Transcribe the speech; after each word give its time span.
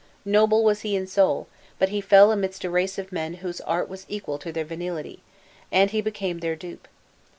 Noble 0.25 0.63
was 0.63 0.81
he 0.81 0.95
in 0.95 1.05
soul; 1.05 1.47
but 1.77 1.89
he 1.89 2.01
fell 2.01 2.31
amidst 2.31 2.63
a 2.63 2.71
race 2.71 2.97
of 2.97 3.11
men 3.11 3.35
whose 3.35 3.61
art 3.61 3.87
was 3.87 4.07
equal 4.09 4.39
to 4.39 4.51
their 4.51 4.65
venality, 4.65 5.21
and 5.71 5.91
he 5.91 6.01
became 6.01 6.39
their 6.39 6.55
dupe. 6.55 6.87